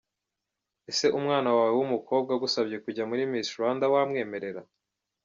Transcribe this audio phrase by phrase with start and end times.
[0.91, 4.61] Ese umwana wawe w'umukobwa agusabye kujya muri Miss Rwanda wamwemerera?.